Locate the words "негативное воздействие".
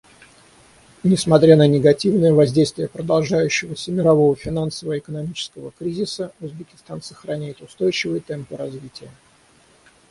1.67-2.87